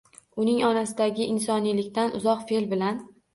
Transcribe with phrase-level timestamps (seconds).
[0.43, 2.99] Uning onasidagi insoniylikdan uzoq fe'l bilan